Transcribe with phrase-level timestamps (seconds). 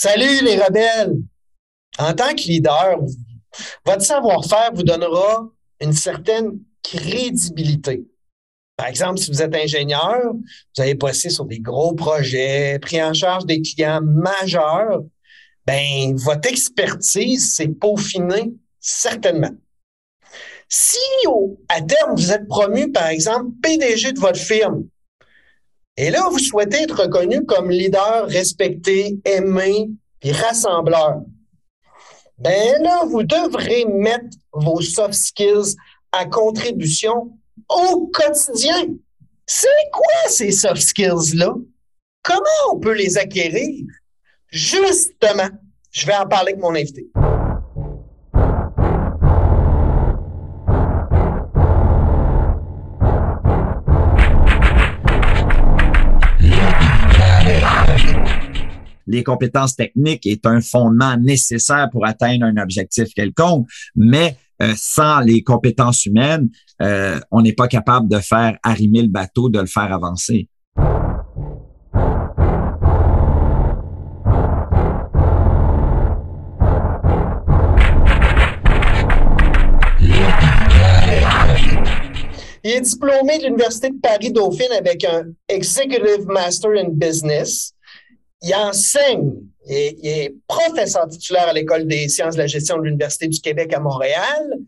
[0.00, 1.16] Salut les rebelles!
[1.98, 3.00] En tant que leader,
[3.84, 8.06] votre savoir-faire vous donnera une certaine crédibilité.
[8.76, 13.12] Par exemple, si vous êtes ingénieur, vous avez bossé sur des gros projets, pris en
[13.12, 15.02] charge des clients majeurs,
[15.66, 19.56] ben votre expertise s'est peaufinée certainement.
[20.68, 20.96] Si
[21.70, 24.84] à terme vous êtes promu, par exemple, PDG de votre firme,
[25.98, 29.90] et là vous souhaitez être reconnu comme leader respecté, aimé
[30.22, 31.22] et rassembleur,
[32.38, 35.74] ben là vous devrez mettre vos soft skills
[36.12, 37.32] à contribution
[37.68, 38.94] au quotidien.
[39.44, 41.52] C'est quoi ces soft skills-là?
[42.22, 43.84] Comment on peut les acquérir?
[44.50, 45.48] Justement,
[45.90, 47.08] je vais en parler avec mon invité.
[59.08, 65.20] Les compétences techniques est un fondement nécessaire pour atteindre un objectif quelconque, mais euh, sans
[65.20, 66.50] les compétences humaines,
[66.82, 70.48] euh, on n'est pas capable de faire arrimer le bateau, de le faire avancer.
[82.64, 87.72] Il est diplômé de l'Université de Paris-Dauphine avec un Executive Master in Business.
[88.42, 89.32] Il enseigne
[89.68, 93.72] il est professeur titulaire à l'École des sciences de la gestion de l'Université du Québec
[93.74, 94.58] à Montréal,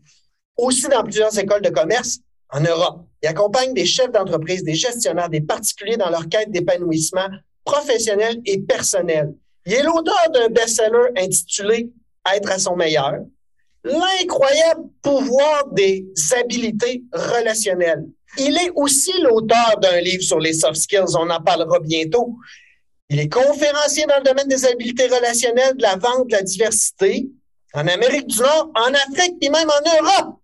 [0.57, 2.19] aussi dans plusieurs écoles de commerce
[2.49, 3.05] en Europe.
[3.23, 7.27] Il accompagne des chefs d'entreprise, des gestionnaires, des particuliers dans leur quête d'épanouissement
[7.63, 9.33] professionnel et personnel.
[9.65, 11.91] Il est l'auteur d'un best-seller intitulé
[12.35, 13.19] Être à son meilleur,
[13.83, 16.05] l'incroyable pouvoir des
[16.39, 18.05] habiletés relationnelles.
[18.37, 22.35] Il est aussi l'auteur d'un livre sur les soft skills, on en parlera bientôt.
[23.11, 27.27] Il est conférencier dans le domaine des habiletés relationnelles, de la vente, de la diversité,
[27.73, 30.39] en Amérique du Nord, en Afrique, puis même en Europe.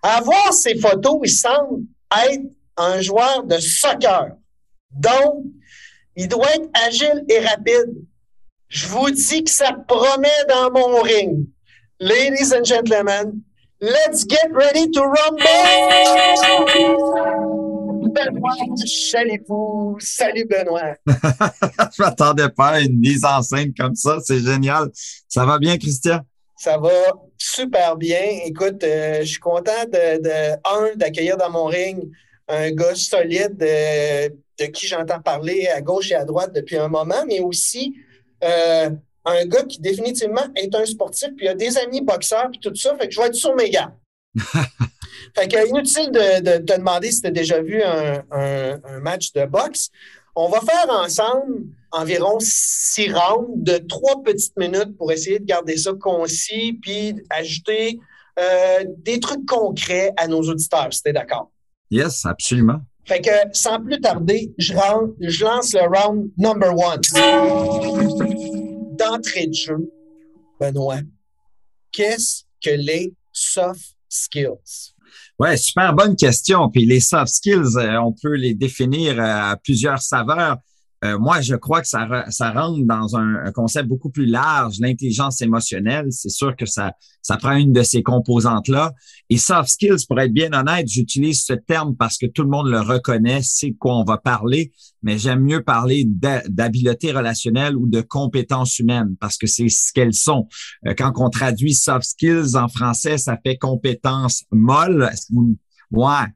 [0.00, 1.82] À voir ces photos, il semble
[2.28, 2.44] être
[2.76, 4.36] un joueur de soccer.
[4.92, 5.42] Donc,
[6.14, 7.92] il doit être agile et rapide.
[8.68, 11.44] Je vous dis que ça promet dans mon ring.
[11.98, 13.42] Ladies and gentlemen,
[13.80, 16.19] let's get ready to rumble!
[18.40, 20.96] Benoît vous Salut Benoît.
[21.06, 24.18] Je m'attendais pas à une mise en scène comme ça.
[24.24, 24.90] C'est génial.
[25.28, 26.20] Ça va bien, Christian?
[26.56, 26.90] Ça va
[27.38, 28.20] super bien.
[28.44, 32.10] Écoute, euh, je suis content de, un, d'accueillir dans mon ring
[32.48, 34.28] un gars solide euh,
[34.58, 37.94] de qui j'entends parler à gauche et à droite depuis un moment, mais aussi
[38.44, 38.90] euh,
[39.24, 42.74] un gars qui définitivement est un sportif, puis il a des amis boxeurs, puis tout
[42.74, 42.96] ça.
[42.96, 43.94] Fait que je vais être sur mes gars.
[45.36, 48.22] Fait que inutile de, te demander si tu as déjà vu un,
[49.00, 49.90] match de boxe.
[50.36, 55.76] On va faire ensemble environ six rounds de trois petites minutes pour essayer de garder
[55.76, 57.98] ça concis puis ajouter
[58.38, 61.50] euh, des trucs concrets à nos auditeurs, si tu es d'accord.
[61.90, 62.80] Yes, absolument.
[63.04, 64.72] Fait que sans plus tarder, je,
[65.20, 67.00] je lance le round number one.
[68.96, 69.90] D'entrée de jeu,
[70.60, 71.00] Benoît,
[71.90, 74.94] qu'est-ce que les soft skills?
[75.38, 76.68] Ouais, super bonne question.
[76.68, 80.58] Puis les soft skills, euh, on peut les définir euh, à plusieurs saveurs.
[81.02, 85.40] Euh, moi, je crois que ça, ça rentre dans un, concept beaucoup plus large, l'intelligence
[85.40, 86.06] émotionnelle.
[86.10, 88.92] C'est sûr que ça, ça prend une de ces composantes-là.
[89.30, 92.68] Et soft skills, pour être bien honnête, j'utilise ce terme parce que tout le monde
[92.68, 94.72] le reconnaît, c'est quoi on va parler,
[95.02, 100.14] mais j'aime mieux parler d'habileté relationnelle ou de compétences humaines parce que c'est ce qu'elles
[100.14, 100.48] sont.
[100.86, 105.10] Euh, quand on traduit soft skills en français, ça fait compétences molles.
[105.92, 106.26] Ouais,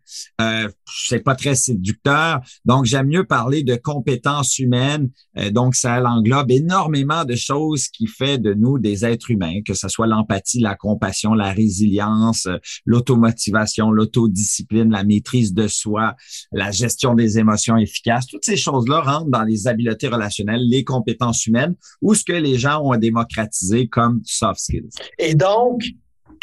[0.41, 2.41] euh, c'est pas très séducteur.
[2.65, 5.11] Donc, j'aime mieux parler de compétences humaines.
[5.39, 9.75] Euh, donc, ça englobe énormément de choses qui fait de nous des êtres humains, que
[9.75, 16.17] ce soit l'empathie, la compassion, la résilience, euh, l'automotivation, l'autodiscipline, la maîtrise de soi,
[16.51, 18.27] la gestion des émotions efficaces.
[18.27, 22.59] Toutes ces choses-là rentrent dans les habiletés relationnelles, les compétences humaines, ou ce que les
[22.59, 24.91] gens ont démocratisé comme soft skills.
[25.19, 25.85] Et donc,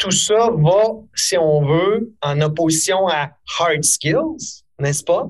[0.02, 0.82] tout ça va,
[1.14, 5.28] si on veut, en opposition à hard skills, n'est-ce pas?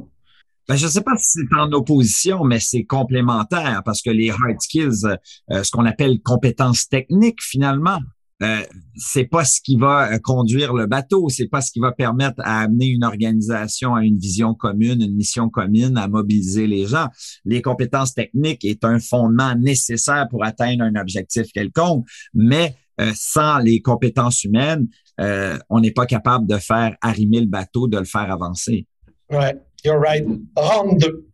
[0.67, 4.31] Ben, je ne sais pas si c'est en opposition, mais c'est complémentaire parce que les
[4.31, 5.05] hard skills,
[5.51, 7.99] euh, ce qu'on appelle compétences techniques, finalement,
[8.43, 8.63] euh,
[8.97, 12.41] c'est pas ce qui va euh, conduire le bateau, c'est pas ce qui va permettre
[12.41, 17.09] à amener une organisation à une vision commune, une mission commune, à mobiliser les gens.
[17.45, 23.59] Les compétences techniques est un fondement nécessaire pour atteindre un objectif quelconque, mais euh, sans
[23.59, 24.87] les compétences humaines,
[25.21, 28.87] euh, on n'est pas capable de faire arrimer le bateau, de le faire avancer.
[29.31, 30.27] Ouais, you're right.
[30.56, 31.27] Round 2.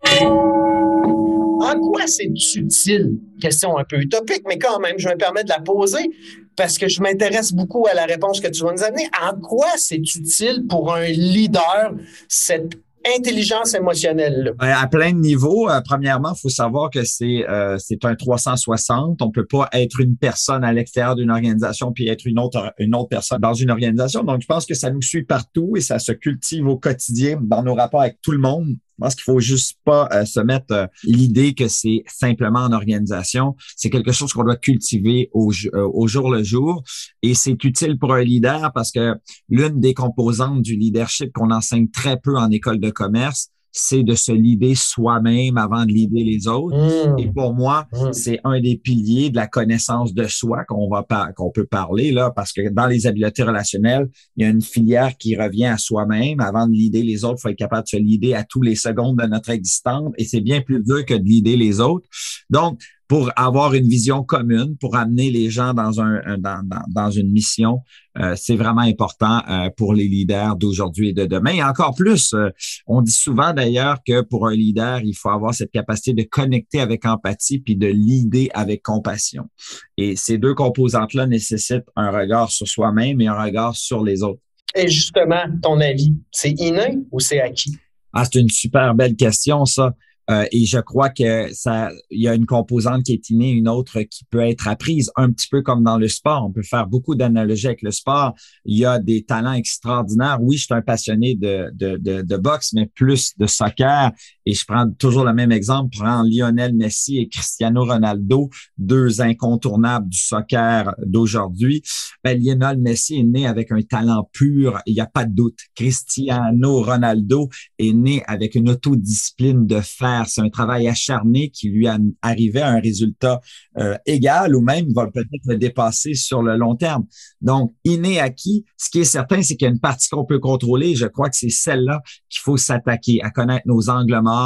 [1.61, 3.19] En quoi c'est utile?
[3.41, 6.11] Question un peu utopique, mais quand même, je me permets de la poser
[6.57, 9.09] parce que je m'intéresse beaucoup à la réponse que tu vas nous amener.
[9.21, 11.95] En quoi c'est utile pour un leader
[12.29, 12.75] cette
[13.17, 14.55] intelligence émotionnelle?
[14.59, 15.69] À plein de niveaux.
[15.69, 19.23] Euh, premièrement, il faut savoir que c'est euh, un 360.
[19.23, 22.95] On peut pas être une personne à l'extérieur d'une organisation puis être une autre une
[22.95, 24.25] autre personne dans une organisation.
[24.25, 27.63] Donc, je pense que ça nous suit partout et ça se cultive au quotidien dans
[27.63, 28.77] nos rapports avec tout le monde.
[28.99, 32.73] Je pense qu'il faut juste pas euh, se mettre euh, l'idée que c'est simplement en
[32.73, 33.55] organisation.
[33.77, 36.83] C'est quelque chose qu'on doit cultiver au, euh, au, jour le jour.
[37.23, 39.15] Et c'est utile pour un leader parce que
[39.49, 44.15] l'une des composantes du leadership qu'on enseigne très peu en école de commerce, c'est de
[44.15, 46.77] se leader soi-même avant de leader les autres.
[46.77, 47.19] Mmh.
[47.19, 48.13] Et pour moi, mmh.
[48.13, 51.07] c'est un des piliers de la connaissance de soi qu'on va
[51.37, 55.17] qu'on peut parler là, parce que dans les habiletés relationnelles, il y a une filière
[55.17, 56.41] qui revient à soi-même.
[56.41, 58.77] Avant de leader les autres, il faut être capable de se leader à tous les
[58.77, 62.07] secondes de notre existence, et c'est bien plus dur que de leader les autres.
[62.51, 67.33] Donc, pour avoir une vision commune, pour amener les gens dans un, dans, dans, une
[67.33, 67.81] mission.
[68.19, 71.53] Euh, c'est vraiment important euh, pour les leaders d'aujourd'hui et de demain.
[71.53, 72.51] Et encore plus, euh,
[72.87, 76.81] on dit souvent d'ailleurs que pour un leader, il faut avoir cette capacité de connecter
[76.81, 79.49] avec empathie puis de leader avec compassion.
[79.97, 84.41] Et ces deux composantes-là nécessitent un regard sur soi-même et un regard sur les autres.
[84.75, 87.75] Et justement, ton avis, c'est inné ou c'est acquis?
[88.13, 89.95] Ah, c'est une super belle question, ça.
[90.31, 93.69] Euh, et je crois que ça, il y a une composante qui est innée, une
[93.69, 96.45] autre qui peut être apprise, un petit peu comme dans le sport.
[96.47, 98.35] On peut faire beaucoup d'analogies avec le sport.
[98.65, 100.39] Il y a des talents extraordinaires.
[100.41, 104.13] Oui, je suis un passionné de, de, de, de boxe, mais plus de soccer.
[104.49, 105.95] Et je prends toujours le même exemple.
[105.99, 108.49] Prends Lionel Messi et Cristiano Ronaldo,
[108.79, 111.83] deux incontournables du soccer d'aujourd'hui.
[112.25, 114.81] Ben, Lionel Messi est né avec un talent pur.
[114.87, 115.59] Il n'y a pas de doute.
[115.75, 121.87] Cristiano Ronaldo est né avec une autodiscipline de fer c'est un travail acharné qui lui
[121.87, 123.41] a arrivé à un résultat
[123.77, 127.05] euh, égal ou même va peut-être le dépasser sur le long terme.
[127.43, 130.39] Donc, inné acquis, ce qui est certain, c'est qu'il y a une partie qu'on peut
[130.39, 130.95] contrôler.
[130.95, 134.38] Je crois que c'est celle-là qu'il faut s'attaquer, à connaître nos angles morts,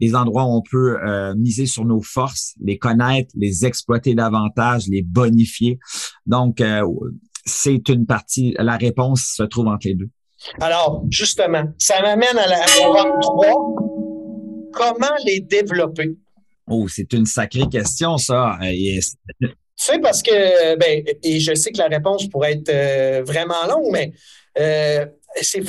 [0.00, 4.86] les endroits où on peut euh, miser sur nos forces, les connaître, les exploiter davantage,
[4.88, 5.78] les bonifier.
[6.26, 6.82] Donc, euh,
[7.44, 10.08] c'est une partie, la réponse se trouve entre les deux.
[10.60, 13.20] Alors, justement, ça m'amène à la 3
[14.74, 16.16] comment les développer?
[16.66, 18.58] Oh, c'est une sacrée question, ça.
[18.60, 19.00] Tu
[19.76, 23.90] sais, parce que, ben, et je sais que la réponse pourrait être euh, vraiment longue,
[23.92, 24.12] mais
[24.58, 25.04] euh,
[25.42, 25.62] c'est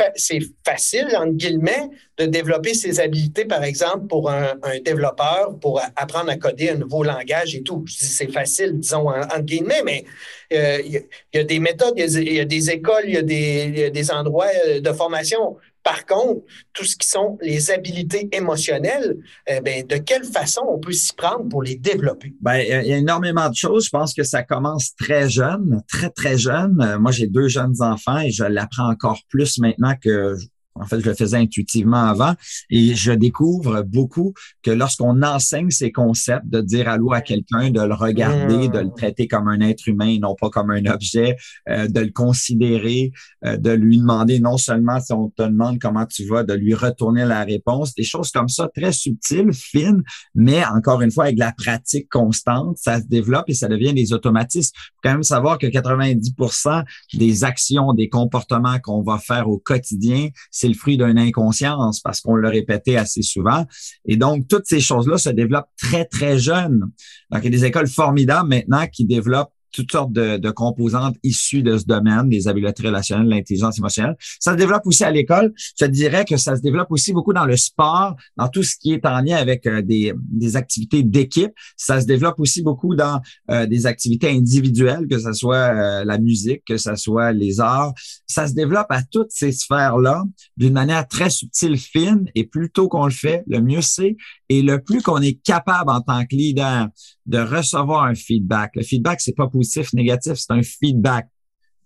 [0.63, 4.53] facile, entre guillemets, de développer ses habiletés, par exemple, pour un,
[4.83, 7.83] développeur, pour apprendre à coder un nouveau langage et tout.
[7.87, 10.05] Je dis c'est facile, disons, entre guillemets, mais
[10.53, 11.03] euh, il
[11.33, 14.51] y, a des méthodes, il y, a des écoles, il y a des, des endroits
[14.79, 16.41] de formation par contre,
[16.73, 21.13] tout ce qui sont les habiletés émotionnelles, eh ben, de quelle façon on peut s'y
[21.13, 22.33] prendre pour les développer?
[22.41, 23.85] Ben, il y a énormément de choses.
[23.85, 26.97] Je pense que ça commence très jeune, très, très jeune.
[26.99, 30.35] Moi, j'ai deux jeunes enfants et je l'apprends encore plus maintenant que
[30.75, 32.35] en fait, je le faisais intuitivement avant
[32.69, 37.81] et je découvre beaucoup que lorsqu'on enseigne ces concepts, de dire allô à quelqu'un, de
[37.81, 38.95] le regarder, de le mmh.
[38.95, 41.37] traiter comme un être humain, non pas comme un objet,
[41.69, 43.11] euh, de le considérer,
[43.45, 46.73] euh, de lui demander non seulement si on te demande comment tu vas, de lui
[46.73, 51.39] retourner la réponse, des choses comme ça, très subtiles, fines, mais encore une fois, avec
[51.39, 54.73] la pratique constante, ça se développe et ça devient des automatismes.
[54.75, 59.57] Il faut quand même savoir que 90% des actions, des comportements qu'on va faire au
[59.57, 63.65] quotidien, c'est le fruit d'une inconscience parce qu'on l'a répété assez souvent.
[64.05, 66.91] Et donc, toutes ces choses-là se développent très, très jeunes.
[67.31, 71.61] Donc, il y a des écoles formidables maintenant qui développent toutes sortes de, composantes issues
[71.61, 74.15] de ce domaine, des habiletés relationnelles, l'intelligence émotionnelle.
[74.39, 75.53] Ça se développe aussi à l'école.
[75.79, 78.93] Je dirais que ça se développe aussi beaucoup dans le sport, dans tout ce qui
[78.93, 81.51] est en lien avec euh, des, des activités d'équipe.
[81.75, 86.17] Ça se développe aussi beaucoup dans euh, des activités individuelles, que ce soit euh, la
[86.17, 87.93] musique, que ce soit les arts.
[88.27, 90.23] Ça se développe à toutes ces sphères-là
[90.55, 94.15] d'une manière très subtile, fine, et plus tôt qu'on le fait, le mieux c'est.
[94.49, 96.87] Et le plus qu'on est capable en tant que leader
[97.25, 98.75] de recevoir un feedback.
[98.75, 101.27] Le feedback, c'est pas positif, négatif, c'est un feedback.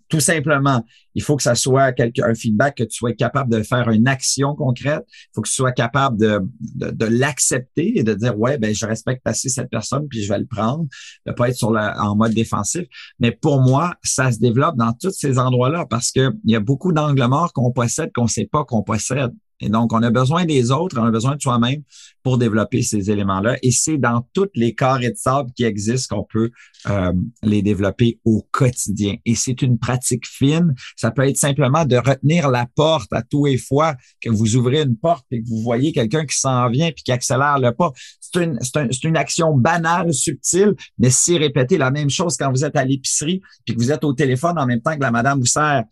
[0.10, 3.90] Tout simplement, il faut que ça soit un feedback que tu sois capable de faire
[3.92, 5.04] une action concrète.
[5.08, 6.40] Il faut que tu sois capable de,
[6.76, 10.40] de, l'accepter et de dire ouais ben je respecte assez cette personne puis je vais
[10.40, 10.88] le prendre,
[11.28, 12.88] de pas être sur en mode défensif.
[13.20, 16.60] Mais pour moi, ça se développe dans tous ces endroits-là parce que il y a
[16.60, 19.32] beaucoup d'angles morts qu'on possède qu'on sait pas qu'on possède.
[19.62, 21.84] Et donc, on a besoin des autres, on a besoin de soi-même
[22.24, 23.58] pour développer ces éléments-là.
[23.62, 26.52] Et c'est dans toutes les carrés de sable qui existent qu'on peut
[26.90, 27.14] euh,
[27.44, 29.16] les développer au quotidien.
[29.26, 30.74] Et c'est une pratique fine.
[30.96, 34.82] Ça peut être simplement de retenir la porte à tous les fois que vous ouvrez
[34.82, 37.92] une porte et que vous voyez quelqu'un qui s'en vient puis qui accélère le pas.
[38.20, 42.64] C'est une, c'est une action banale, subtile, mais si répéter la même chose quand vous
[42.64, 45.40] êtes à l'épicerie puis que vous êtes au téléphone en même temps que la madame
[45.40, 45.84] vous sert,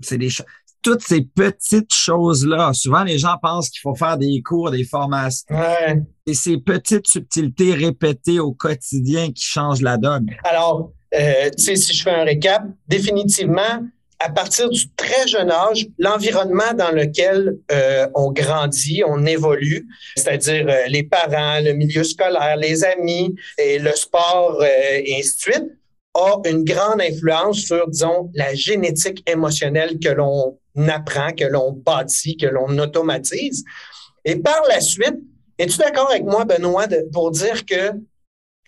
[0.00, 0.30] c'est des
[0.82, 2.72] toutes ces petites choses-là.
[2.72, 5.46] Souvent, les gens pensent qu'il faut faire des cours, des formations.
[6.26, 10.26] Et ces petites subtilités répétées au quotidien qui changent la donne.
[10.44, 13.82] Alors, euh, tu sais, si je fais un récap, définitivement,
[14.20, 20.66] à partir du très jeune âge, l'environnement dans lequel euh, on grandit, on évolue, c'est-à-dire
[20.68, 25.64] euh, les parents, le milieu scolaire, les amis et le sport et ainsi de suite,
[26.14, 32.36] a une grande influence sur, disons, la génétique émotionnelle que l'on apprend, que l'on bâtit,
[32.36, 33.64] que l'on automatise.
[34.24, 35.16] Et par la suite,
[35.58, 37.92] es-tu d'accord avec moi, Benoît, pour dire que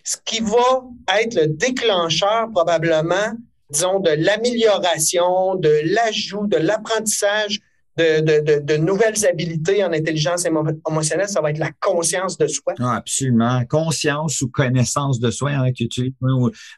[0.03, 0.83] ce qui va
[1.21, 3.33] être le déclencheur probablement,
[3.69, 7.59] disons, de l'amélioration, de l'ajout, de l'apprentissage
[7.97, 12.73] de, nouvelles habiletés en intelligence émotionnelle, ça va être la conscience de soi.
[12.79, 13.63] Ah, absolument.
[13.65, 15.71] Conscience ou connaissance de soi, hein,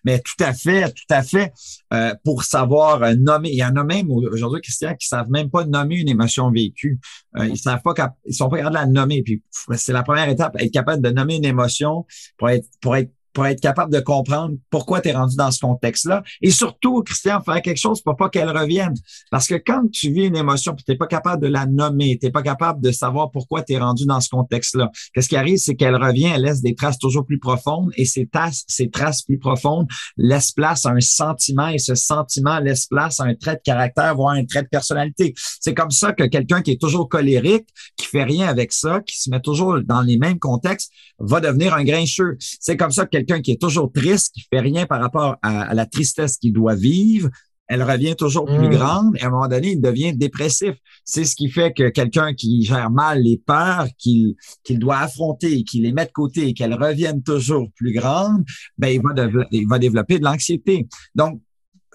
[0.03, 1.53] mais tout à fait, tout à fait.
[1.93, 5.49] Euh, pour savoir euh, nommer, il y en a même aujourd'hui, Christian, qui savent même
[5.49, 6.99] pas nommer une émotion vécue.
[7.37, 7.93] Euh, ils savent pas,
[8.25, 9.23] ils sont pas capables de la nommer.
[9.23, 9.41] Puis
[9.75, 12.05] c'est la première étape, être capable de nommer une émotion
[12.37, 15.59] pour être, pour être pour être capable de comprendre pourquoi tu es rendu dans ce
[15.59, 16.23] contexte-là.
[16.41, 18.93] Et surtout, Christian, faire quelque chose pour pas qu'elle revienne.
[19.31, 22.25] Parce que quand tu vis une émotion tu n'es pas capable de la nommer, tu
[22.25, 25.57] n'es pas capable de savoir pourquoi tu es rendu dans ce contexte-là, qu'est-ce qui arrive,
[25.57, 29.21] c'est qu'elle revient, elle laisse des traces toujours plus profondes et ces, traces, ces traces
[29.23, 29.87] plus profondes
[30.17, 34.15] laissent place à un sentiment et ce sentiment laisse place à un trait de caractère,
[34.15, 35.33] voire un trait de personnalité.
[35.59, 39.19] C'est comme ça que quelqu'un qui est toujours colérique, qui fait rien avec ça, qui
[39.19, 42.37] se met toujours dans les mêmes contextes, va devenir un grincheux.
[42.39, 45.73] C'est comme ça que quelqu'un qui est toujours triste, qui fait rien par rapport à,
[45.73, 47.29] la tristesse qu'il doit vivre,
[47.67, 48.71] elle revient toujours plus hmm.
[48.71, 50.75] grande et à un moment donné, il devient dépressif.
[51.05, 55.63] C'est ce qui fait que quelqu'un qui gère mal les peurs qu'il qu'il doit affronter,
[55.63, 58.43] qu'il les met de côté et qu'elles reviennent toujours plus grandes,
[58.77, 59.13] ben il va,
[59.51, 60.87] il va développer de l'anxiété.
[61.15, 61.41] Donc,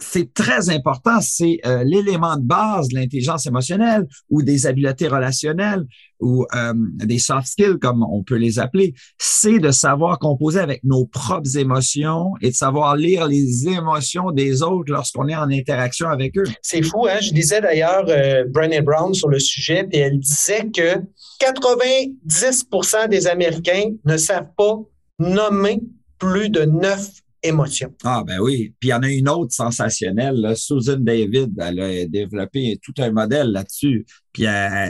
[0.00, 5.85] c'est très important, c'est euh, l'élément de base de l'intelligence émotionnelle ou des habiletés relationnelles
[6.21, 10.83] ou euh, des soft skills comme on peut les appeler, c'est de savoir composer avec
[10.85, 16.09] nos propres émotions et de savoir lire les émotions des autres lorsqu'on est en interaction
[16.09, 16.45] avec eux.
[16.62, 17.21] C'est fou, hein?
[17.21, 21.00] Je disais d'ailleurs euh, Brené Brown sur le sujet et elle disait que
[21.40, 24.81] 90% des Américains ne savent pas
[25.19, 25.81] nommer
[26.19, 27.11] plus de neuf
[27.42, 27.95] émotion.
[28.04, 28.75] Ah ben oui.
[28.80, 30.54] Puis il y en a une autre sensationnelle.
[30.57, 34.07] Susan David, elle a développé tout un modèle là-dessus.
[34.33, 34.88] Puis euh,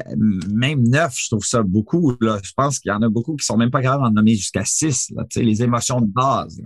[0.52, 2.14] même neuf, je trouve ça beaucoup.
[2.20, 2.38] Là.
[2.42, 4.64] Je pense qu'il y en a beaucoup qui sont même pas capables d'en nommer jusqu'à
[4.64, 5.10] six.
[5.14, 6.60] Là, les émotions de base.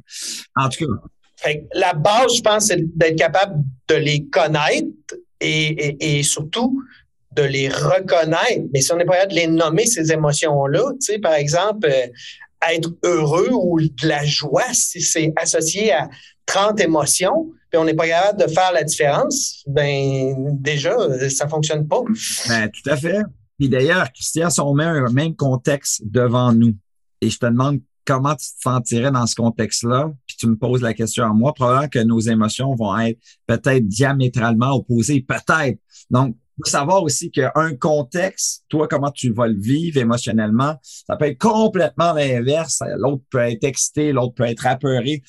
[0.57, 1.53] En tout cas.
[1.75, 4.87] la base, je pense, c'est d'être capable de les connaître
[5.41, 6.83] et, et, surtout
[7.37, 8.67] de les reconnaître.
[8.73, 11.89] Mais si on n'est pas capable de les nommer, ces émotions-là, tu sais, par exemple,
[11.91, 12.07] euh,
[12.71, 16.09] être heureux ou de la joie, si c'est associé à
[16.47, 20.95] 30 émotions, puis on n'est pas capable de faire la différence, ben déjà,
[21.31, 22.03] ça fonctionne pas.
[22.49, 23.23] Ben, tout à fait.
[23.59, 26.75] Puis d'ailleurs, Christian, si on met un même contexte devant nous,
[27.21, 30.83] et je te demande comment tu te sentirais dans ce contexte-là, puis tu me poses
[30.83, 35.79] la question à moi, probablement que nos émotions vont être peut-être diamétralement opposées, peut-être.
[36.11, 41.27] Donc, faut savoir aussi qu'un contexte, toi, comment tu vas le vivre émotionnellement, ça peut
[41.27, 42.81] être complètement l'inverse.
[42.99, 45.23] L'autre peut être excité, l'autre peut être apeuré.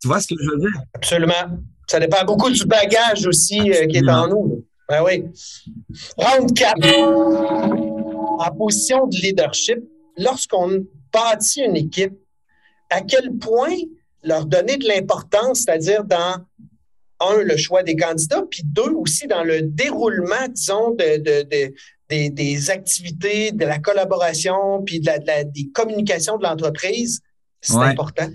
[0.00, 0.82] Tu vois ce que je veux dire?
[0.94, 1.58] Absolument.
[1.88, 4.64] Ça dépend beaucoup du bagage aussi euh, qui est en nous.
[4.88, 5.24] Ben oui.
[6.16, 6.88] Round 4.
[8.38, 9.78] En position de leadership,
[10.16, 12.14] lorsqu'on bâtit une équipe,
[12.90, 13.76] à quel point
[14.22, 16.44] leur donner de l'importance, c'est-à-dire dans
[17.20, 21.68] un, le choix des candidats, puis deux, aussi dans le déroulement, disons, de,
[22.08, 27.20] des, activités, de la collaboration, puis de la, des communications de l'entreprise.
[27.60, 28.28] C'est important.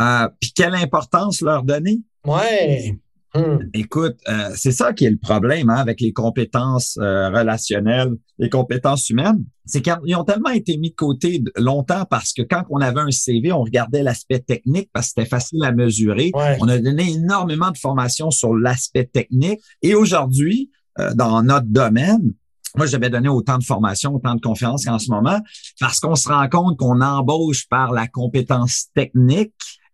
[0.00, 2.00] Euh, puis quelle importance leur donner?
[2.24, 2.96] Ouais.
[3.34, 3.70] Hmm.
[3.72, 8.50] Écoute, euh, c'est ça qui est le problème hein, avec les compétences euh, relationnelles, les
[8.50, 9.42] compétences humaines.
[9.64, 13.10] C'est qu'ils ont tellement été mis de côté longtemps parce que quand on avait un
[13.10, 16.30] CV, on regardait l'aspect technique parce que c'était facile à mesurer.
[16.60, 19.60] On a donné énormément de formation sur l'aspect technique.
[19.80, 22.34] Et aujourd'hui, euh, dans notre domaine,
[22.76, 25.40] moi, j'avais donné autant de formation, autant de confiance qu'en ce moment,
[25.78, 29.52] parce qu'on se rend compte qu'on embauche par la compétence technique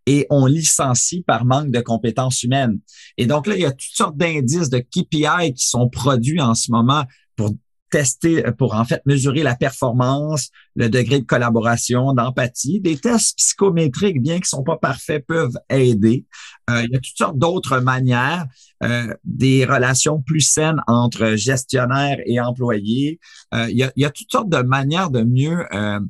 [0.09, 2.81] et on licencie par manque de compétences humaines.
[3.19, 6.55] Et donc là, il y a toutes sortes d'indices de KPI qui sont produits en
[6.55, 7.05] ce moment
[7.37, 7.51] pour
[7.91, 12.81] tester, pour en fait mesurer la performance, le degré de collaboration, d'empathie.
[12.81, 16.25] Des tests psychométriques, bien qu'ils sont pas parfaits, peuvent aider.
[16.71, 18.47] Euh, il y a toutes sortes d'autres manières,
[18.83, 23.19] euh, des relations plus saines entre gestionnaires et employés.
[23.55, 25.65] Euh, il, y a, il, y a, toutes sortes de manières de mieux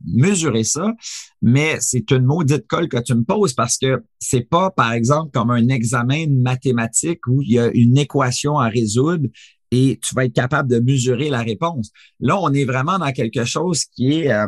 [0.04, 0.92] mesurer ça,
[1.40, 5.30] mais c'est une maudite colle que tu me poses parce que c'est pas, par exemple,
[5.32, 9.28] comme un examen de mathématiques où il y a une équation à résoudre
[9.70, 11.90] et tu vas être capable de mesurer la réponse.
[12.20, 14.46] Là, on est vraiment dans quelque chose qui est, euh,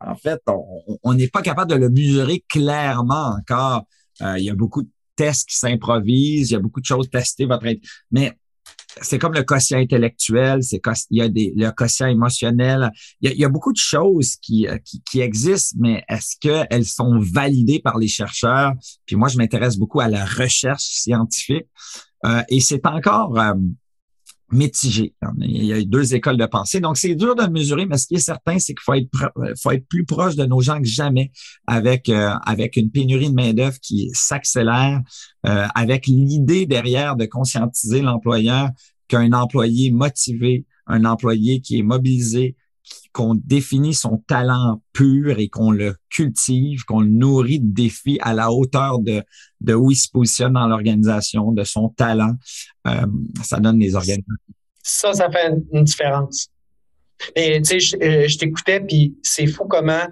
[0.00, 0.40] en fait,
[1.02, 3.86] on n'est pas capable de le mesurer clairement encore.
[4.22, 7.08] Euh, il y a beaucoup de tests qui s'improvisent, il y a beaucoup de choses
[7.10, 7.64] testées, votre
[8.10, 8.32] mais
[9.00, 10.80] c'est comme le quotient intellectuel, c'est
[11.10, 13.78] il y a des, le quotient émotionnel, il y a, il y a beaucoup de
[13.78, 18.72] choses qui, euh, qui, qui existent, mais est-ce qu'elles sont validées par les chercheurs?
[19.06, 21.66] Puis moi, je m'intéresse beaucoup à la recherche scientifique.
[22.24, 23.38] Euh, et c'est encore
[24.50, 25.14] mitigé.
[25.40, 26.80] Il y a deux écoles de pensée.
[26.80, 29.72] Donc, c'est dur de le mesurer, mais ce qui est certain, c'est qu'il faut être,
[29.72, 31.30] être plus proche de nos gens que jamais
[31.66, 35.00] avec, euh, avec une pénurie de main-d'œuvre qui s'accélère,
[35.46, 38.70] euh, avec l'idée derrière de conscientiser l'employeur
[39.08, 42.56] qu'un employé motivé, un employé qui est mobilisé,
[43.12, 48.34] qu'on définit son talent pur et qu'on le cultive, qu'on le nourrit de défis à
[48.34, 49.22] la hauteur de,
[49.60, 52.34] de où il se positionne dans l'organisation, de son talent.
[52.86, 53.06] Euh,
[53.42, 54.34] ça donne des organisations.
[54.82, 56.48] Ça, ça fait une différence.
[57.34, 60.06] Et tu sais, je, je t'écoutais, puis c'est fou comment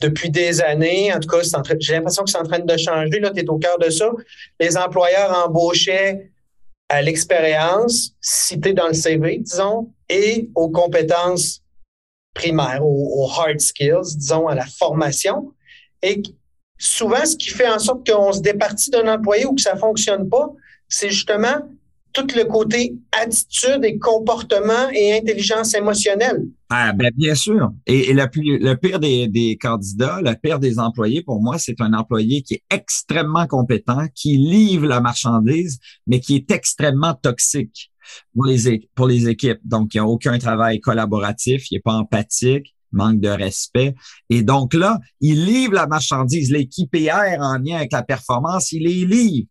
[0.00, 1.42] depuis des années, en tout cas,
[1.80, 3.20] j'ai l'impression que c'est en train de changer.
[3.20, 4.10] Là, tu es au cœur de ça.
[4.60, 6.30] Les employeurs embauchaient
[6.88, 11.62] à l'expérience citée dans le CV, disons, et aux compétences
[12.38, 15.52] primaire, aux, hard skills, disons, à la formation.
[16.02, 16.22] Et
[16.78, 20.28] souvent, ce qui fait en sorte qu'on se départit d'un employé ou que ça fonctionne
[20.28, 20.48] pas,
[20.88, 21.68] c'est justement
[22.12, 26.44] tout le côté attitude et comportement et intelligence émotionnelle.
[26.70, 27.70] Ah, ben bien sûr.
[27.86, 32.54] Et, le, pire des candidats, le pire des employés, pour moi, c'est un employé qui
[32.54, 37.90] est extrêmement compétent, qui livre la marchandise, mais qui est extrêmement toxique
[38.34, 39.60] pour les, pour les équipes.
[39.64, 43.94] Donc, il n'y a aucun travail collaboratif, il n'est pas empathique, manque de respect.
[44.30, 48.84] Et donc là, il livre la marchandise, l'équipe PR en lien avec la performance, il
[48.84, 49.48] les livre.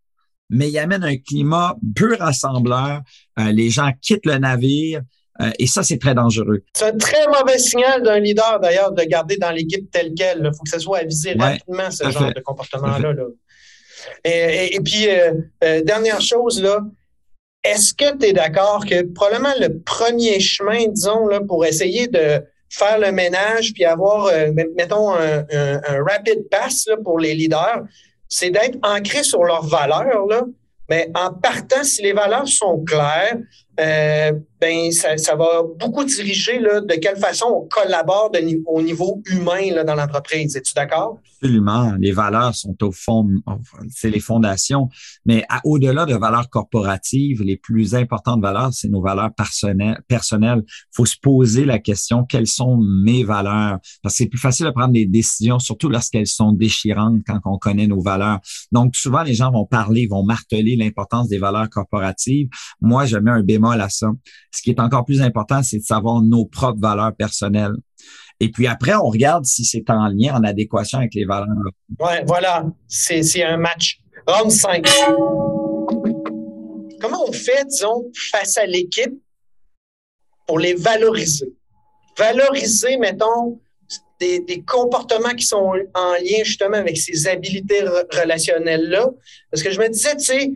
[0.50, 3.02] Mais il amène un climat peu rassembleur.
[3.38, 5.02] Euh, les gens quittent le navire.
[5.42, 6.64] Euh, et ça, c'est très dangereux.
[6.74, 10.40] C'est un très mauvais signal d'un leader, d'ailleurs, de garder dans l'équipe telle qu'elle.
[10.40, 13.14] Il faut que ça soit avisé rapidement, ce genre de comportement-là.
[14.24, 16.80] Et, puis, euh, dernière chose, là,
[17.64, 22.42] est-ce que tu es d'accord que probablement le premier chemin, disons, là, pour essayer de
[22.70, 27.84] faire le ménage puis avoir, euh, mettons, un, rapid pass là, pour les leaders,
[28.30, 30.44] c'est d'être ancré sur leurs valeurs, là,
[30.90, 33.38] mais en partant, si les valeurs sont claires,
[33.80, 38.32] euh, ben ça, va beaucoup diriger là, de quelle façon on collabore
[38.66, 40.56] au niveau humain là, dans l'entreprise.
[40.56, 41.20] Es-tu d'accord?
[41.40, 41.94] Absolument.
[42.00, 43.30] Les valeurs sont au fond,
[43.94, 44.90] c'est les fondations.
[45.26, 50.02] Mais au-delà de valeurs corporatives, les plus importantes valeurs, c'est nos valeurs personnelles.
[50.08, 50.64] personnelles.
[50.92, 53.78] faut se poser la question, quelles sont mes valeurs?
[54.02, 57.60] Parce que c'est plus facile de prendre des décisions, surtout lorsqu'elles sont déchirantes quand on
[57.60, 58.40] connaît nos valeurs.
[58.72, 62.50] Donc, souvent, les gens vont parler, vont marteler l'importance des valeurs corporatives.
[62.82, 64.08] Moi, je mets un bémol à ça.
[64.52, 67.76] Ce qui est encore plus important, c'est de savoir nos propres valeurs personnelles.
[68.40, 71.48] Et puis après, on regarde si c'est en lien, en adéquation avec les valeurs.
[72.00, 72.66] Ouais, voilà.
[72.88, 74.00] C'est un match.
[74.28, 74.88] Round 5.
[77.00, 79.14] Comment on fait, disons, face à l'équipe
[80.46, 81.54] pour les valoriser?
[82.18, 83.60] Valoriser, mettons,
[84.20, 89.10] des, des, comportements qui sont en lien justement avec ces habiletés relationnelles-là.
[89.52, 90.52] Parce que je me disais, tu sais,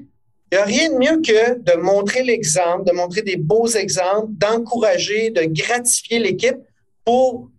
[0.52, 4.28] il n'y a rien de mieux que de montrer l'exemple, de montrer des beaux exemples,
[4.32, 6.58] d'encourager, de gratifier l'équipe
[7.06, 7.50] pour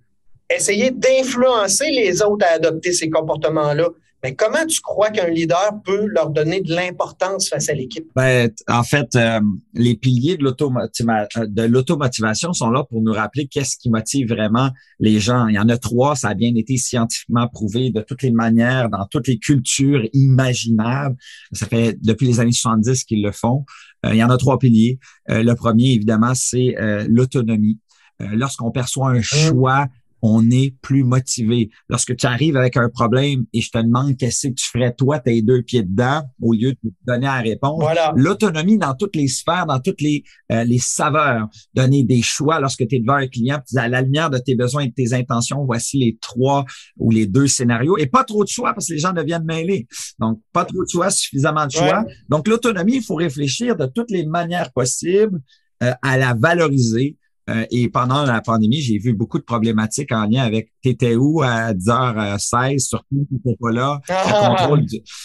[0.54, 3.88] essayer d'influencer les autres à adopter ces comportements-là.
[4.22, 8.06] Mais comment tu crois qu'un leader peut leur donner de l'importance face à l'équipe?
[8.14, 9.40] Ben, en fait, euh,
[9.74, 15.48] les piliers de l'automotivation sont là pour nous rappeler qu'est-ce qui motive vraiment les gens.
[15.48, 18.88] Il y en a trois, ça a bien été scientifiquement prouvé de toutes les manières,
[18.90, 21.16] dans toutes les cultures imaginables.
[21.50, 23.64] Ça fait depuis les années 70 qu'ils le font.
[24.06, 25.00] Euh, il y en a trois piliers.
[25.30, 26.76] Euh, le premier, évidemment, c'est
[27.08, 27.78] l'autonomie.
[28.20, 29.22] Lorsqu'on perçoit un mmh.
[29.22, 29.88] choix
[30.22, 31.70] on est plus motivé.
[31.88, 35.18] Lorsque tu arrives avec un problème et je te demande qu'est-ce que tu ferais toi,
[35.18, 37.80] tes deux pieds dedans, au lieu de te donner la réponse.
[37.80, 38.12] Voilà.
[38.16, 41.48] L'autonomie dans toutes les sphères, dans toutes les, euh, les saveurs.
[41.74, 44.82] Donner des choix lorsque tu es devant un client, à la lumière de tes besoins
[44.82, 46.64] et de tes intentions, voici les trois
[46.96, 47.98] ou les deux scénarios.
[47.98, 49.88] Et pas trop de choix parce que les gens deviennent mêlés.
[50.20, 52.04] Donc, pas trop de choix, suffisamment de choix.
[52.28, 55.40] Donc, l'autonomie, il faut réfléchir de toutes les manières possibles
[55.82, 57.16] euh, à la valoriser
[57.50, 61.42] Euh, et pendant la pandémie, j'ai vu beaucoup de problématiques en lien avec t'étais où
[61.42, 64.00] à 10h16, surtout t'étais pas là.
[64.34, 64.68] Ah!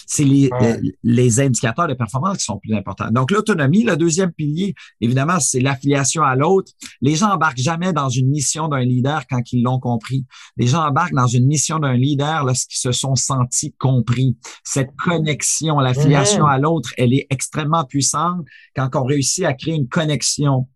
[0.06, 0.50] c'est les,
[1.04, 3.10] les, indicateurs de performance qui sont plus importants.
[3.12, 6.72] Donc, l'autonomie, le deuxième pilier, évidemment, c'est l'affiliation à l'autre.
[7.02, 10.26] Les gens embarquent jamais dans une mission d'un leader quand ils l'ont compris.
[10.58, 14.38] Les gens embarquent dans une mission d'un leader lorsqu'ils se sont sentis compris.
[14.64, 16.56] Cette connexion, l'affiliation mm-hmm.
[16.56, 20.68] à l'autre, elle est extrêmement puissante quand on réussit à créer une connexion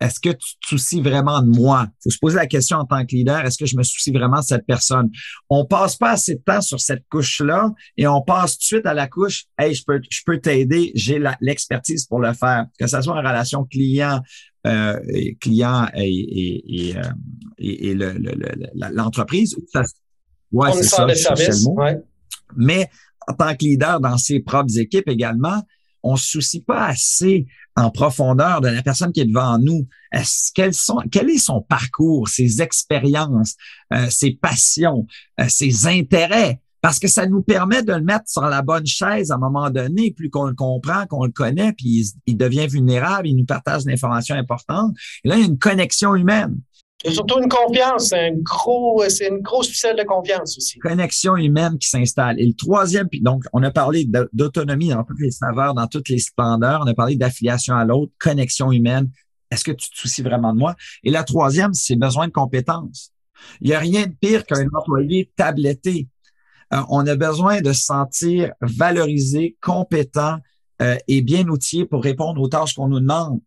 [0.00, 1.86] est-ce que tu te soucies vraiment de moi?
[1.88, 4.12] Il faut se poser la question en tant que leader, est-ce que je me soucie
[4.12, 5.10] vraiment de cette personne?
[5.48, 8.86] On passe pas assez de temps sur cette couche-là et on passe tout de suite
[8.86, 12.66] à la couche, hey, je peux, je peux t'aider, j'ai l'expertise pour le faire.
[12.78, 14.20] Que ce soit en relation client,
[14.66, 14.98] euh,
[15.40, 16.96] client et, et,
[17.58, 19.56] et, euh, l'entreprise.
[20.52, 21.66] ouais, c'est ça, service,
[22.56, 22.90] Mais
[23.26, 25.62] en tant que leader dans ses propres équipes également,
[26.02, 29.86] on se soucie pas assez en profondeur de la personne qui est devant nous.
[30.12, 33.54] Est-ce sont, quel est son parcours, ses expériences,
[33.92, 35.06] euh, ses passions,
[35.40, 36.60] euh, ses intérêts?
[36.80, 39.70] Parce que ça nous permet de le mettre sur la bonne chaise à un moment
[39.70, 43.84] donné, plus qu'on le comprend, qu'on le connaît, puis il, devient vulnérable, il nous partage
[43.84, 44.94] des informations importantes.
[45.24, 46.60] Et là, il a une connexion humaine.
[47.06, 50.80] Et surtout une confiance, un gros, c'est une grosse ficelle de confiance aussi.
[50.80, 52.40] Connexion humaine qui s'installe.
[52.40, 56.18] Et le troisième, donc, on a parlé d'autonomie dans toutes les saveurs, dans toutes les
[56.18, 56.80] splendeurs.
[56.84, 59.08] On a parlé d'affiliation à l'autre, connexion humaine.
[59.52, 60.74] Est-ce que tu te soucies vraiment de moi?
[61.04, 63.12] Et la troisième, c'est besoin de compétences.
[63.60, 66.08] Il n'y a rien de pire qu'un employé tabletté.
[66.74, 70.38] Euh, on a besoin de se sentir valorisé, compétent
[70.82, 73.40] euh, et bien outillé pour répondre aux tâches qu'on nous demande.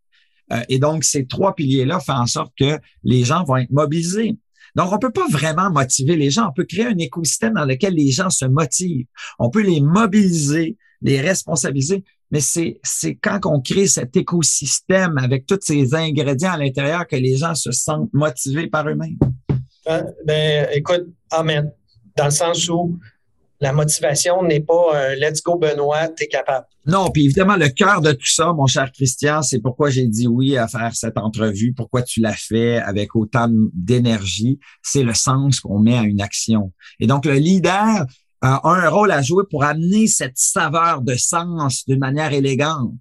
[0.52, 4.38] Euh, et donc, ces trois piliers-là font en sorte que les gens vont être mobilisés.
[4.76, 6.50] Donc, on peut pas vraiment motiver les gens.
[6.50, 9.08] On peut créer un écosystème dans lequel les gens se motivent.
[9.40, 15.46] On peut les mobiliser, les responsabiliser, mais c'est, c'est quand on crée cet écosystème avec
[15.46, 19.18] tous ces ingrédients à l'intérieur que les gens se sentent motivés par eux-mêmes.
[19.88, 21.72] Euh, ben, écoute, amen.
[22.16, 23.00] Dans le sens où
[23.62, 26.65] la motivation n'est pas let's go Benoît, t'es capable.
[26.86, 30.28] Non, puis évidemment, le cœur de tout ça, mon cher Christian, c'est pourquoi j'ai dit
[30.28, 35.60] oui à faire cette entrevue, pourquoi tu l'as fait avec autant d'énergie, c'est le sens
[35.60, 36.72] qu'on met à une action.
[37.00, 38.06] Et donc, le leader
[38.41, 42.93] a un rôle à jouer pour amener cette saveur de sens d'une manière élégante.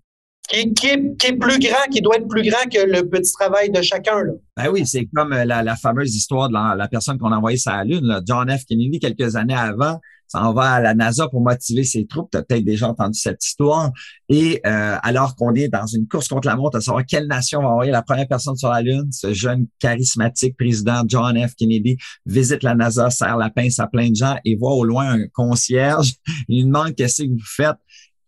[0.49, 3.83] Qui, qui, est, plus grand, qui doit être plus grand que le petit travail de
[3.83, 4.23] chacun.
[4.23, 4.33] Là.
[4.57, 7.59] Ben oui, c'est comme la, la, fameuse histoire de la, la personne qu'on a envoyée
[7.59, 8.65] sur la Lune, là, John F.
[8.67, 12.31] Kennedy, quelques années avant s'en va à la NASA pour motiver ses troupes.
[12.31, 13.91] Tu as peut-être déjà entendu cette histoire.
[14.29, 17.63] Et euh, alors qu'on est dans une course contre la montre à savoir quelle nation
[17.63, 21.55] va envoyer la première personne sur la Lune, ce jeune charismatique président John F.
[21.57, 25.13] Kennedy visite la NASA, serre la pince à plein de gens et voit au loin
[25.13, 26.15] un concierge.
[26.49, 27.77] Il lui demande qu'est-ce que vous faites.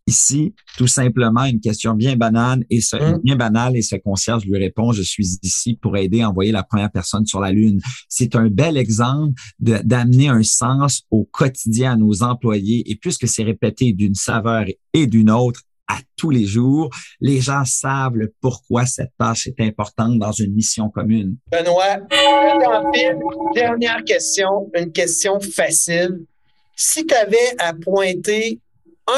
[0.07, 3.21] Ici, tout simplement, une question bien banale et ce, hum.
[3.23, 6.63] bien banale et ce concierge lui répond, je suis ici pour aider à envoyer la
[6.63, 7.81] première personne sur la Lune.
[8.09, 13.45] C'est un bel exemple d'amener un sens au quotidien à nos employés et puisque c'est
[13.45, 15.61] répété d'une saveur et d'une autre,
[15.91, 16.89] à tous les jours,
[17.21, 21.37] les gens savent pourquoi cette tâche est importante dans une mission commune.
[21.51, 21.99] Benoît,
[23.55, 26.25] dernière question, une question facile.
[26.77, 28.61] Si tu avais à pointer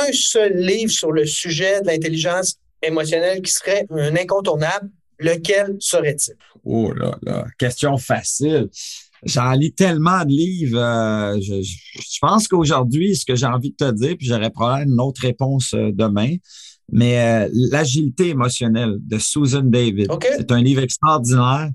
[0.00, 6.34] un seul livre sur le sujet de l'intelligence émotionnelle qui serait un incontournable, lequel serait-il?
[6.64, 8.68] Oh là là, question facile.
[9.24, 10.78] J'en lis tellement de livres.
[10.78, 15.00] Euh, je, pense qu'aujourd'hui, ce que j'ai envie de te dire, puis j'aurais probablement une
[15.00, 16.34] autre réponse euh, demain,
[16.90, 20.08] mais euh, l'agilité émotionnelle de Susan David.
[20.20, 21.70] C'est un livre extraordinaire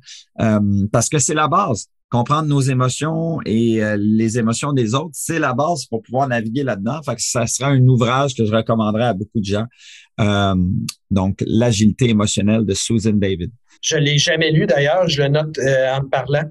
[0.91, 5.39] parce que c'est la base comprendre nos émotions et euh, les émotions des autres, c'est
[5.39, 7.01] la base pour pouvoir naviguer là-dedans.
[7.17, 9.65] Ça sera un ouvrage que je recommanderais à beaucoup de gens.
[10.19, 10.55] Euh,
[11.11, 13.51] donc, l'agilité émotionnelle de Susan David.
[13.81, 16.49] Je l'ai jamais lu d'ailleurs, je le note euh, en parlant.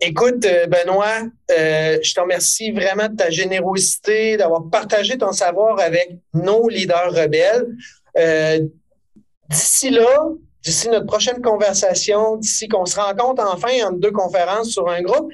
[0.00, 6.68] écoute, Benoît, je te remercie vraiment de ta générosité, d'avoir partagé ton savoir avec nos
[6.68, 7.68] leaders rebelles.
[9.48, 14.88] D'ici là, d'ici notre prochaine conversation, d'ici qu'on se rencontre enfin en deux conférences sur
[14.88, 15.32] un groupe,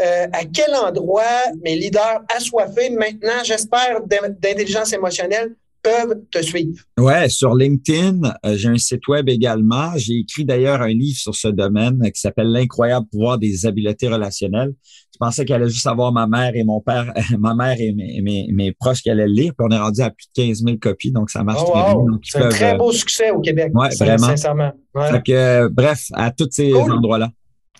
[0.00, 1.22] euh, à quel endroit
[1.62, 6.78] mes leaders assoiffés, maintenant, j'espère, d'intelligence émotionnelle, peuvent te suivre?
[6.98, 9.92] Ouais, sur LinkedIn, euh, j'ai un site web également.
[9.96, 14.74] J'ai écrit d'ailleurs un livre sur ce domaine qui s'appelle L'incroyable pouvoir des habiletés relationnelles.
[15.20, 18.72] Je pensais qu'elle allait juste avoir ma mère et mon père, ma mère et mes,
[18.72, 19.52] proches qui allaient le lire.
[19.56, 21.82] Puis on est rendu à plus de 15 000 copies, donc ça marche oh, très
[21.92, 22.18] bien.
[22.22, 23.70] C'est un très beau succès au Québec.
[23.74, 24.28] Ouais, vraiment.
[24.28, 24.72] Sincèrement.
[24.94, 27.28] que, bref, à tous ces endroits-là.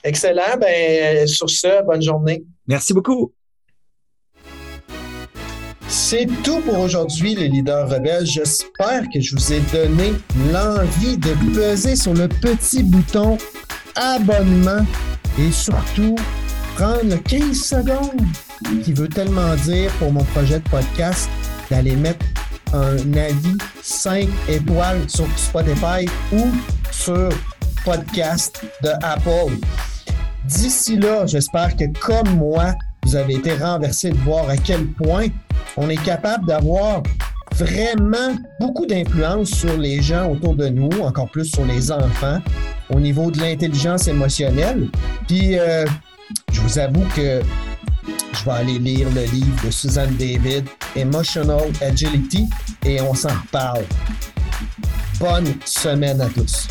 [0.04, 0.58] Excellent.
[0.60, 2.44] Ben, sur ce, bonne journée.
[2.66, 3.32] Merci beaucoup.
[5.88, 8.26] C'est tout pour aujourd'hui, les leaders rebelles.
[8.26, 10.12] J'espère que je vous ai donné
[10.52, 13.38] l'envie de peser sur le petit bouton
[13.96, 14.84] abonnement
[15.38, 16.16] et surtout
[16.80, 18.22] prendre 15 secondes
[18.82, 21.28] qui veut tellement dire pour mon projet de podcast
[21.70, 22.24] d'aller mettre
[22.72, 26.46] un avis 5 étoiles sur Spotify ou
[26.90, 27.28] sur
[27.84, 29.58] podcast de Apple.
[30.46, 35.26] D'ici là, j'espère que comme moi, vous avez été renversé de voir à quel point
[35.76, 37.02] on est capable d'avoir
[37.56, 42.38] vraiment beaucoup d'influence sur les gens autour de nous, encore plus sur les enfants,
[42.88, 44.88] au niveau de l'intelligence émotionnelle.
[45.28, 45.84] Puis, euh,
[46.70, 47.40] vous avoue que
[48.32, 52.48] je vais aller lire le livre de Suzanne David, Emotional Agility,
[52.84, 53.84] et on s'en reparle.
[55.18, 56.68] Bonne semaine à tous.